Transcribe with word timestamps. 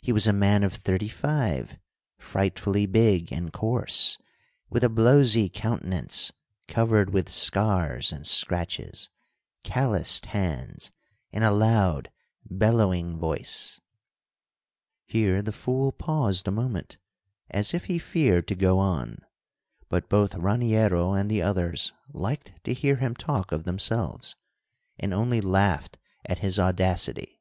He 0.00 0.10
was 0.10 0.26
a 0.26 0.32
man 0.32 0.64
of 0.64 0.72
thirty 0.74 1.06
five, 1.06 1.78
frightfully 2.18 2.86
big 2.86 3.32
and 3.32 3.52
coarse, 3.52 4.18
with 4.68 4.82
a 4.82 4.88
blowsy 4.88 5.48
countenance 5.48 6.32
covered 6.66 7.10
with 7.10 7.28
scars 7.30 8.10
and 8.10 8.26
scratches, 8.26 9.10
calloused 9.62 10.26
hands, 10.26 10.90
and 11.32 11.44
a 11.44 11.52
loud, 11.52 12.10
bellowing 12.50 13.16
voice." 13.16 13.78
Here 15.06 15.40
the 15.40 15.52
fool 15.52 15.92
paused 15.92 16.48
a 16.48 16.50
moment, 16.50 16.98
as 17.48 17.72
if 17.72 17.84
he 17.84 18.00
feared 18.00 18.48
to 18.48 18.56
go 18.56 18.80
on, 18.80 19.18
but 19.88 20.08
both 20.08 20.34
Raniero 20.34 21.12
and 21.12 21.30
the 21.30 21.42
others 21.42 21.92
liked 22.12 22.54
to 22.64 22.74
hear 22.74 22.96
him 22.96 23.14
talk 23.14 23.52
of 23.52 23.62
themselves, 23.62 24.34
and 24.98 25.14
only 25.14 25.40
laughed 25.40 25.96
at 26.24 26.40
his 26.40 26.58
audacity. 26.58 27.40